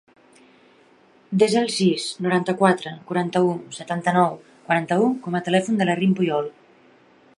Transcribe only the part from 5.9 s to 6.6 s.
la Rym Puyol.